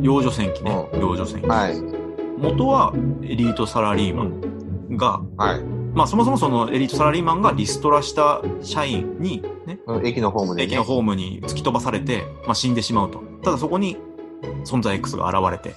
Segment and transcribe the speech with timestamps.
[0.00, 0.88] 幼女戦記ね。
[0.92, 1.46] う幼女戦記。
[1.46, 1.80] はい。
[2.38, 2.92] 元は
[3.22, 5.62] エリートサラリーマンが、はい。
[5.94, 10.66] まあそもそもそのエリートサラリーマンがリストラした社員に、ね、うん駅のホームで、ね。
[10.66, 13.22] 駅のホームに突き飛ばされて、まあ死んでしまうと。
[13.42, 13.96] ただそこに
[14.64, 15.76] 存在 X が現れて、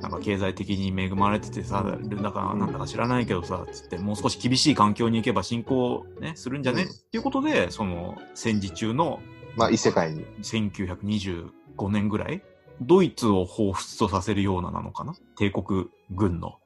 [0.00, 9.20] なんか経済的に恵まれててさ、だからなんだか知らないけどさ、つってもう少し厳しい環境に行けば進行ね、するんじゃね、うんっていうことで、その戦時中の
[9.56, 10.24] まあ、異世界に。
[10.42, 12.42] 1925年ぐらい
[12.80, 15.14] ドイツを彷彿とさせるようななのかな？
[15.36, 16.58] 帝国軍の。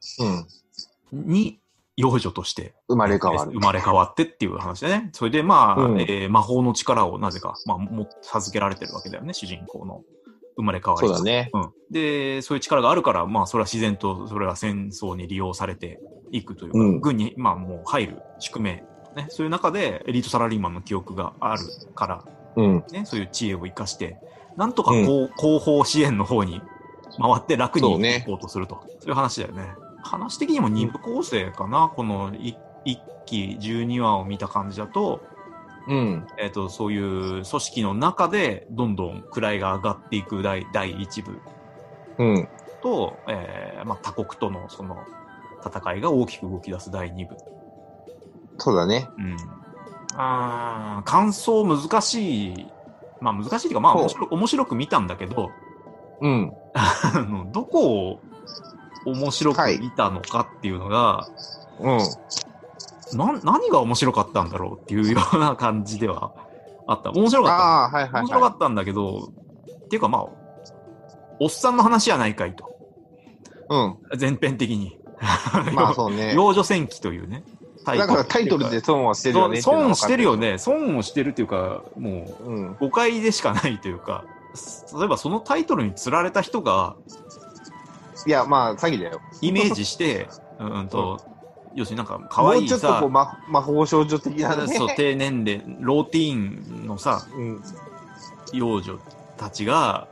[1.11, 1.27] うん。
[1.31, 1.59] に、
[1.97, 3.59] 幼女として生まれ変わる生。
[3.59, 5.09] まれ変わってっていう話でね。
[5.13, 10.03] それでまあ、うんえー魔法の力をなぜか、まあ、も授けられてるわけだよね、主人公の
[10.57, 11.49] 生まれ変わりがそうだね。
[11.53, 11.71] うん。
[11.91, 15.99] で、そういう力があるから、まあ、それは自然と、それは戦争に利用されて
[16.31, 18.83] いくというか、うん軍に、まあ、もう入る宿命。
[19.15, 21.61] ね、そういう中で、エリートサラリーマンの記憶がある
[21.93, 22.25] から、
[22.57, 22.83] うん。
[22.91, 24.17] ね、そういう知恵を生かして、
[24.57, 26.61] なんとか後,、後方支援の方に
[27.19, 28.81] 回って楽に行こうとすると。
[28.99, 29.73] そういう話だよね。
[30.03, 35.21] 話的にも二部構成かな、この一一期12話を見た感じだと、
[35.87, 36.27] うん。
[36.37, 41.39] えっ、と、そういう組織の中で、どんどん位が上がっていく第第一部
[42.17, 42.47] うん。
[42.81, 44.97] と、えーまあ、他国とのその
[45.65, 47.35] 戦いが大きく動き出す第2部。
[48.57, 49.09] そうだね。
[49.17, 49.37] うん。
[50.17, 52.67] あー感想難しい。
[53.25, 55.49] まあ難しいっていうか、まあ面白面白く見たんだけど、
[56.21, 56.53] うん。
[56.73, 58.19] あのどこを
[59.05, 61.27] 面白く見たのかっていうのが、
[61.79, 63.17] うん。
[63.17, 66.33] なん何が面白かったんだろうっていうような感じでは
[66.87, 67.11] あった。
[67.11, 67.97] 面白かった。
[67.97, 69.31] はいはいは面白かったんだけど、
[69.85, 70.25] っていうかまあ、
[71.39, 72.75] おっさんの話やないかいと。
[73.71, 73.73] い。
[73.73, 74.17] うん。
[74.17, 74.97] 全編的に。
[75.73, 76.33] まあそうね。
[76.37, 77.43] 幼女戦記というね。
[77.85, 80.57] タイトルだからタイトルで損はしてるよね損してるよね。
[80.57, 82.51] 損をしてるっていうか、もう。
[82.51, 82.75] うん。
[82.79, 84.25] 誤解でしかないというか、
[84.97, 86.95] 例えばそのタイトルに釣られた人が
[88.25, 89.21] いや、まあ、詐欺だよ。
[89.41, 90.27] イメージして、
[90.59, 91.21] うんと、
[91.75, 94.67] 要するになんか可愛いもうちょっとさこう、、魔魔法少女的なね。
[94.75, 97.63] そう、低年齢、ローティーンのさ、うん。
[98.51, 98.97] 幼女
[99.37, 100.07] たちが、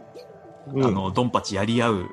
[0.71, 2.09] うんあの、ドンパチやり合う、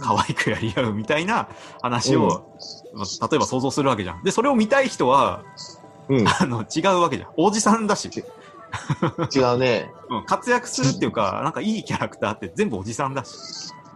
[0.00, 1.48] 可愛くやり合うみたいな
[1.80, 2.56] 話を、
[2.94, 4.22] まあ例えば想像するわけじゃん。
[4.22, 5.44] で、それを見たい人は、
[6.08, 6.26] うん。
[6.28, 7.30] あの、違うわけじゃん。
[7.36, 8.10] おじさんだし、
[9.34, 9.90] 違うね。
[10.08, 13.32] うん、活躍するっていうか、なんかいいキャラクターって全部おじさんだし、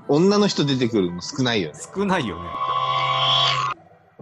[0.09, 1.79] 女の人出てくるの少ないよね。
[1.95, 2.49] 少ないよね。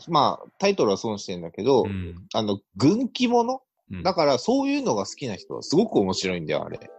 [0.09, 2.15] まあ、タイトルは損してんだけど、うん。
[2.33, 3.61] あの、軍記物
[3.91, 6.91] うんだから、そういうのが好きな人はすごく面白いんだよ、あれ。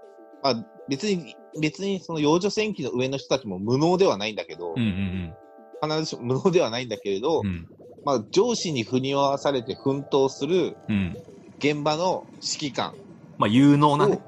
[0.45, 5.33] まあ、別に、別にその幼女戦記の上の人たちも無能ではないんだけど、うんうん
[5.81, 7.47] 必ずしも無能ではないんだけれど、うん。
[7.47, 7.67] うん。
[8.05, 11.17] まあ、上司に振り回されて奮闘するうん。
[11.57, 12.93] 現場の指揮官
[13.39, 14.21] まあ、有能なをね。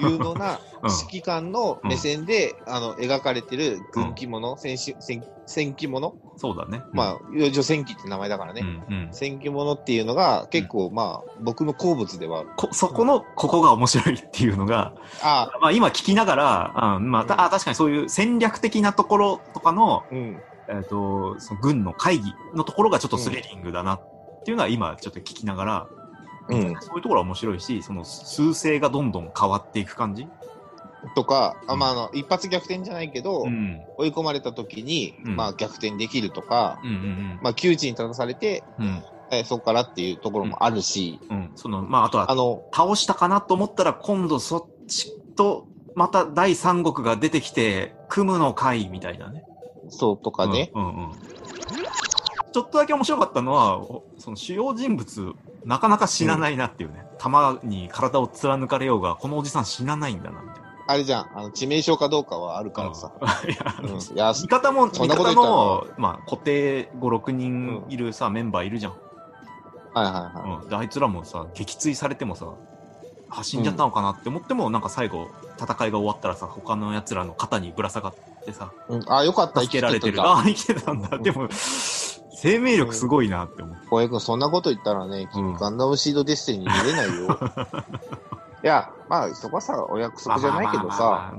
[0.00, 0.58] 有能なうん
[0.88, 6.14] 指揮官の目線で、あの、描かれてる軍記物、戦士、戦、戦記物？
[6.36, 6.82] そうだね。
[6.92, 8.62] まあ、幼女戦記って名前だからね。
[8.62, 9.08] うんうん。
[9.12, 12.48] 戦記物っていうのが結構、まあ、僕の好物ではある。
[12.56, 20.40] こ、そこの、ここが面白いっていうのが、あまあ今聞きながら、うん、まあ、たあ確かにそういう戦略的なところとかの、うん。
[20.68, 25.86] えっ、と、その軍の会議のところがちょっとスリリングだなっていうのは今ちょっと聞きながら、
[26.48, 26.76] うん。
[26.80, 30.26] そういうところは面白いし、その数勢がどんどん変わっていく感じ
[31.14, 33.82] とか、あまあ、あの、一発逆転じゃないけど、うん。
[33.98, 38.86] 追い込まれた時に、うんまあ、逆転できるとか、うんうんまあ、窮地に立たされて、うん。
[38.86, 39.04] うん。
[39.30, 41.50] えーそこからっていうところもあるし、うん。
[41.56, 49.44] その、まああとはあの、倒したかなと思ったら今度そっちと、また第三国が出てきて、組むの会みたいなね。
[49.88, 51.12] そうとかね、うんうんうん
[52.54, 55.32] ちょっとだけ面白かったのは、おその主要人物、
[55.64, 57.04] なかなか死なないなっていうね。
[57.18, 60.63] 弾に体を貫かれようが、このおじさん死なないんだな、みたいな。
[60.86, 63.12] あれじゃん、あの、致命傷かどうかはあるからさ。
[63.20, 68.92] うん いや、うん、いや、味方も、味そんなこと方言ったらの、まあ、固定5、6人いるさ、メンバーいるじゃん。
[69.94, 70.62] はいはいはい。
[70.62, 70.68] うん。
[70.68, 72.46] で、あいつらもさ、撃墜されてもさ、
[73.30, 75.28] あ、死んじゃったのかなって思っても、なんか最後、
[75.58, 78.14] 戦いが終わったらさ、他の奴らの肩にぶら下がっ
[78.44, 80.16] てさ、うん、あ、よかった、助けられてる。
[80.16, 81.18] 生きああ、生きてたんだ。
[81.18, 83.76] でも、生命力すごいなって思う。
[83.88, 87.38] 小江君、そんなこと言ったらね、君、うんガンダムシードデスティニー見れないよ。
[88.64, 91.34] いや、まあ、そこはさ、お約束じゃないけどさ、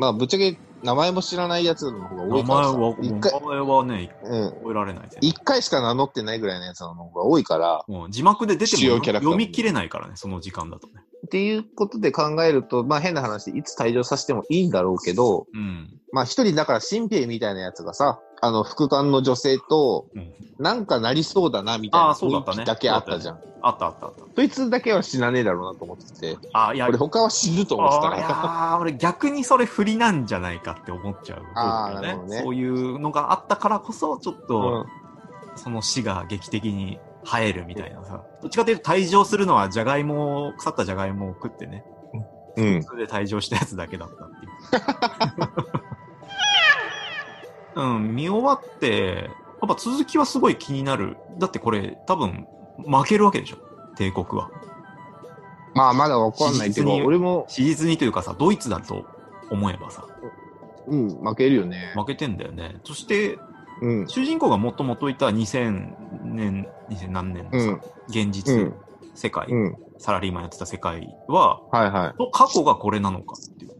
[0.00, 5.18] まあぶっちゃけ、名前も知らないやつの方が多名いからさ前は、、一回、名前はね、うん、覚えられないぜ。
[5.20, 10.94] 一回しか名乗ってないぐらいのやつの方が多いから、もう字幕で出ても読み切れないからね、その時間だとね。
[11.26, 16.00] っていうことで考えると、まあ変な話、いつ退場させてもいいんだろうけど、うん。
[16.12, 23.38] まあ一人だから新兵みたいなやつがさ、あの、副官の女性と、うんなんかなりそうだな、みたいあなーそうだったねけあったじゃん。
[23.62, 24.22] あったあったあった。
[24.34, 28.22] そいつだけは死なねえだろうなと思ってて、あ、いや、俺他は死ぬと思ってたから。
[28.76, 34.86] ー 俺逆にそれ不利なんじゃないかって思っちゃう方 あーだよなるほどねそういうのがあったからこそ、ちょっうと、ん。
[35.54, 38.20] その死が劇的に生えるみたいなさ。
[38.42, 41.84] どっちかというと退場するのはじゃがいもを、腐ったじゃがいもを食ってね。
[42.56, 42.82] うん。
[42.82, 45.72] それで退場したやつだけだったっていう。
[47.78, 49.30] うん、見終わって、
[49.60, 51.16] やっぱ続きはすごい気になる。
[51.38, 52.46] だってこれ多分
[52.78, 53.58] 負けるわけでしょ
[53.96, 54.50] 帝国は。
[55.74, 59.06] まあ、まだわかんないけど、俺も、史実にというかさ、ドイツだと
[59.50, 60.04] 思えばさ、
[60.88, 61.92] うん、負けるよね。
[61.94, 62.80] 負けてんだよね。
[62.84, 63.38] そして、
[63.80, 64.08] うん。
[64.08, 65.94] 主人公がもともといた2000
[66.24, 67.80] 年、2000何年のさ、うん。
[68.08, 68.74] 現実、うん
[69.14, 69.76] 世界、うん。
[69.98, 72.22] サラリーマンやってた世界は、はいはい。
[72.22, 73.72] の過去がこれなのかっていう。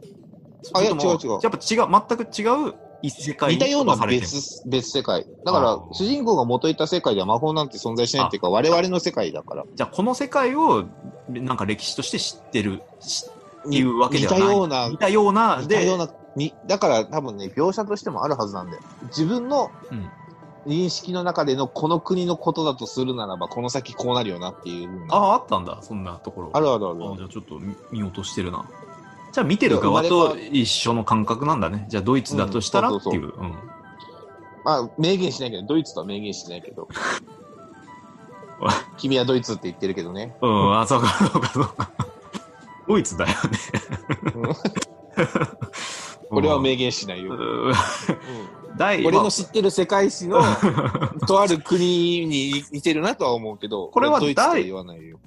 [0.75, 5.27] あいや違う違うやっぱ違う、全く違う異世界似たような別、別世界。
[5.45, 9.65] だから主人公が元いた世界では魔法なんて存在しないっていうか、我々の世界だから。
[9.75, 10.85] じゃあこの世界を
[11.29, 13.27] なんか歴史として知ってるし
[13.67, 14.41] っていうわけではない。
[14.41, 18.83] 似たような似たような、で、似たような、に、だから多分ね、描写としてもあるはずなんだよ。
[19.09, 20.11] 自分のうん
[20.67, 25.06] 認識の中でのこの国のことだとするならば、この先こうなるよなっていう。
[25.09, 26.50] ああ、あったんだ、そんなところ。
[26.53, 27.12] あるあるある。
[27.12, 28.67] あじゃあちょっと見見落としてるな。
[29.33, 31.87] じゃあ見てる側と一緒の感覚なんだね。
[31.89, 33.33] じゃあドイツだとしたらうんっていう。
[33.37, 33.55] うん
[34.65, 36.89] まあ、明言しないけど、ドイツとは明言しないけど。
[38.99, 40.37] 君はドイツって言ってるけどね。
[40.43, 41.91] うん、あ、そうか、そうか、そうか。
[42.87, 43.37] ドイツだよね。
[46.29, 47.37] これは明言しないよ。
[48.79, 50.43] 俺の知ってる世界史の
[51.27, 55.19] とある国に似てるなとは思うけど、これはドイツとは言わないよ。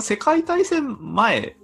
[0.00, 1.56] 世界大戦前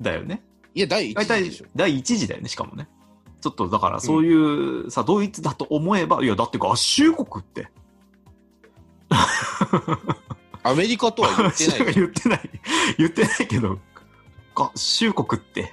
[0.00, 0.42] だよね。
[0.74, 1.66] いや、第一大体次でしょ。
[1.74, 2.88] 第一次だよね、しかもね。
[3.40, 4.34] ちょっとだからそうい
[4.86, 7.68] う、さ、ドイツだと思えば、いや、だって合衆国って。
[10.62, 11.92] アメリカとは言ってないよ。
[11.94, 12.50] 言ってない。
[12.98, 13.78] 言ってないけど、
[14.54, 15.72] 合衆国って。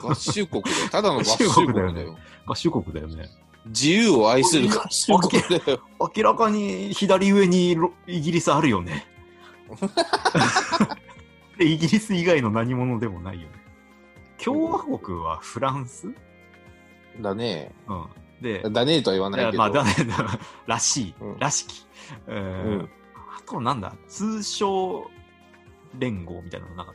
[0.00, 0.76] 合衆国だよ。
[0.90, 1.92] ただの合衆国だよ。
[1.92, 2.06] ね
[2.46, 3.28] 合衆国だよね。
[3.66, 5.80] 自由を愛する合衆国だよ。
[6.16, 9.06] 明らかに左上にロイギリスあるよね。
[11.60, 13.48] でイギリス以外の何者でもないよね。
[14.42, 16.08] 共和国はフランス？
[17.20, 17.70] だね。
[17.86, 18.06] うん。
[18.40, 19.58] で、だねとは言わいないけど。
[19.58, 21.86] やまあだね、だ らしい、うんらしき。
[22.26, 22.88] えーうん
[23.36, 25.10] あとなんだ、通商
[25.98, 26.94] 連合みたいなのなかっ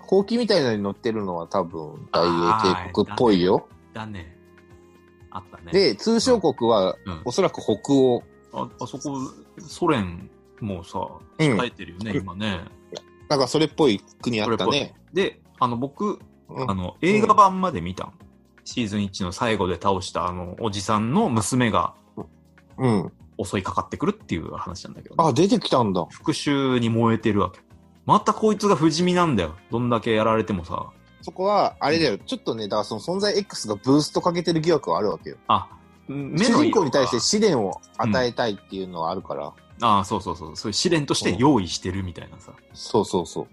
[0.00, 3.66] ほうきみたいなのに乗ってるのは多分大英帝国っぽいよ。
[3.94, 4.00] た。
[4.00, 4.36] だね。
[5.30, 5.72] あったね。
[5.72, 8.22] で、通商国はうんおそらく北欧。
[8.52, 9.16] あ、あそこ、
[9.58, 10.28] ソ連
[10.60, 10.98] もさ、
[11.38, 12.60] うん控えてるよね、今ね。
[13.28, 14.94] なんかそれっぽい国あったね。
[15.12, 16.18] で、あの、僕、
[16.48, 18.12] うんあの、映画版まで見たん。
[18.64, 21.94] シーズン1の最後で倒したあの、おじさんの娘が
[22.78, 23.12] うん。
[23.42, 26.06] 襲いかかってくるっていう話なんだけどね、あ、出てきたんだ。
[26.10, 27.60] 復讐に燃えてるわけ。
[28.06, 29.56] またこいつが不死身なんだよ。
[29.70, 30.90] どんだけやられてもさ。
[31.22, 32.18] そこは、あれだよ。
[32.18, 35.36] ちょっとね、だからその存在 X がブーストかけてる疑惑はあるわけよ。
[35.48, 35.68] あ、
[36.06, 39.52] 目主人公に対して試練を与えたいっていうのはあるから。
[39.80, 40.56] ああ、そうそうそう。
[40.56, 42.52] そういう試練として用意してるみたいなさ。
[42.72, 43.46] そうそうそう。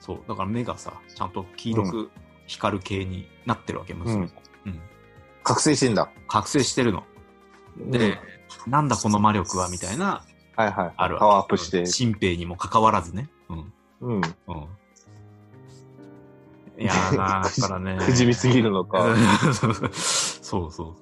[0.00, 0.18] そう。
[0.28, 2.10] だから目がさ、ちゃんと黄色く
[2.46, 4.28] 光る系になってるわけ、娘も。
[4.66, 4.80] うん。
[5.44, 6.10] 覚醒してんだ。
[6.26, 7.04] 覚醒してるの。
[7.76, 8.18] で、
[8.66, 10.24] なんだこの魔力はみたいな、
[10.56, 10.92] はいはい。
[10.96, 11.18] ある。
[11.18, 11.86] パワーアップして。
[11.86, 13.28] 新兵にもかかわらずね。
[13.48, 13.72] うん。
[14.00, 14.16] うん。
[14.16, 14.22] うん。
[16.78, 17.98] いやーなだからね。
[18.00, 19.14] 不死身すぎるのか。
[19.52, 20.96] そうそうそ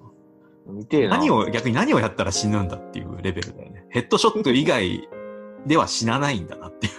[0.67, 0.73] う。
[0.73, 1.09] 見て。
[1.09, 3.78] 何を、逆に何をやったら死ぬんだっていうレベルだよね。
[3.91, 5.09] ヘッドショット以外
[5.67, 6.93] では死なないんだなっていう。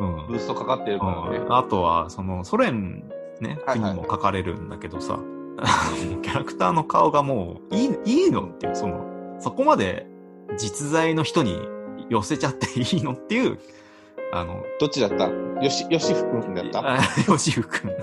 [0.00, 0.26] うん。
[0.28, 1.38] ブーストかかってるからね。
[1.38, 1.56] うん。
[1.56, 3.04] あとは、その、ソ連
[3.40, 3.92] ね、はいはい。
[3.92, 5.18] 国も書かれるんだけどさ、
[6.22, 10.06] キャラクターの顔がもう、いい、いいのっていう、その、そこまで
[10.58, 11.58] 実在の人に
[12.08, 13.58] 寄せちゃっていいのっていう、
[14.32, 15.28] あの、どっちだった？
[15.28, 16.80] よし、よしふくんだった？
[16.94, 17.96] あヨシフ君、ヨ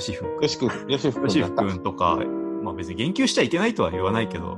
[0.00, 0.42] シフ君。
[0.42, 1.64] よしくん、よしふくんヨシフだった。
[1.64, 2.18] 君とか、
[2.62, 4.56] まあ別に言及しちゃいけないとは言わないけど、